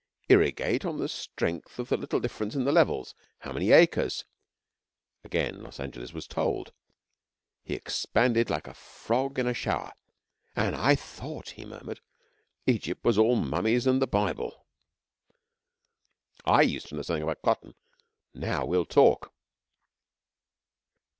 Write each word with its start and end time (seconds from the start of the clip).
Irrigate 0.29 0.83
on 0.83 0.97
the 0.97 1.07
strength 1.07 1.77
of 1.77 1.89
the 1.89 1.95
little 1.95 2.19
difference 2.19 2.55
in 2.55 2.63
the 2.63 2.71
levels. 2.71 3.13
How 3.41 3.51
many 3.51 3.69
acres?' 3.69 4.25
Again 5.23 5.61
Los 5.61 5.79
Angeles 5.79 6.11
was 6.11 6.25
told. 6.25 6.73
He 7.63 7.75
expanded 7.75 8.49
like 8.49 8.65
a 8.65 8.73
frog 8.73 9.37
in 9.37 9.45
a 9.45 9.53
shower. 9.53 9.93
'An' 10.55 10.73
I 10.73 10.95
thought,' 10.95 11.49
he 11.51 11.65
murmured, 11.65 11.99
'Egypt 12.65 13.05
was 13.05 13.19
all 13.19 13.35
mummies 13.35 13.85
and 13.85 14.01
the 14.01 14.07
Bible! 14.07 14.65
I 16.45 16.63
used 16.63 16.87
to 16.87 16.95
know 16.95 17.03
something 17.03 17.21
about 17.21 17.43
cotton. 17.43 17.75
Now 18.33 18.65
we'll 18.65 18.85
talk.' 18.85 19.31